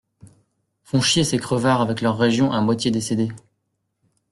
Font 0.83 0.99
chier 0.99 1.23
ces 1.23 1.37
crevards 1.37 1.79
avec 1.81 2.01
leurs 2.01 2.17
régions 2.17 2.51
à 2.51 2.59
moitié 2.59 2.89
décédées. 2.89 3.29